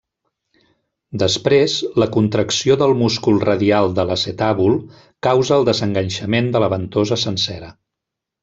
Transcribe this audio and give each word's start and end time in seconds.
Després, 1.23 1.75
la 2.03 2.07
contracció 2.15 2.77
del 2.83 2.95
múscul 3.03 3.37
radial 3.45 3.93
de 3.99 4.07
l'acetàbul 4.13 4.81
causa 5.31 5.61
el 5.61 5.69
desenganxament 5.73 6.53
de 6.57 6.63
la 6.65 6.75
ventosa 6.77 7.21
sencera. 7.27 7.75